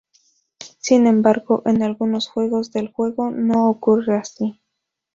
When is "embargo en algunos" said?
1.05-2.27